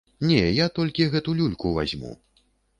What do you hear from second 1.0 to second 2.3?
гэту люльку вазьму.